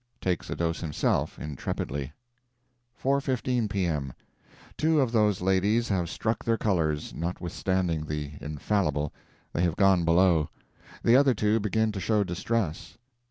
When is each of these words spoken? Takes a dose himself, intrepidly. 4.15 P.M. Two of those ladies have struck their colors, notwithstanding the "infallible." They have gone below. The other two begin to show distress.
Takes 0.19 0.49
a 0.49 0.55
dose 0.55 0.79
himself, 0.81 1.37
intrepidly. 1.37 2.11
4.15 2.99 3.69
P.M. 3.69 4.13
Two 4.75 4.99
of 4.99 5.11
those 5.11 5.41
ladies 5.41 5.89
have 5.89 6.09
struck 6.09 6.43
their 6.43 6.57
colors, 6.57 7.13
notwithstanding 7.13 8.07
the 8.07 8.31
"infallible." 8.41 9.13
They 9.53 9.61
have 9.61 9.75
gone 9.75 10.03
below. 10.03 10.49
The 11.03 11.15
other 11.15 11.35
two 11.35 11.59
begin 11.59 11.91
to 11.91 11.99
show 11.99 12.23
distress. 12.23 12.97